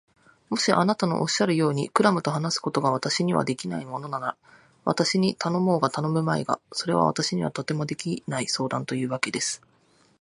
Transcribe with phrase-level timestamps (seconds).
[0.49, 4.35] もしあなたのおっしゃるように、クラムと話すことが私にはできないものなら、
[4.83, 9.61] 私に頼もうが頼むまいが、それは私にはとてもできない相談というわけです。